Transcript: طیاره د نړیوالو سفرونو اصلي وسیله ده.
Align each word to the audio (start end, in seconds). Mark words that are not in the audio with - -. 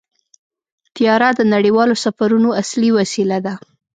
طیاره 0.95 1.29
د 1.35 1.41
نړیوالو 1.53 1.95
سفرونو 2.05 2.49
اصلي 2.61 2.89
وسیله 2.97 3.37
ده. 3.45 3.53